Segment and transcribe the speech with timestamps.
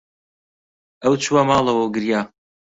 [1.03, 2.21] ئەو چووەوە ماڵەوە و گریا.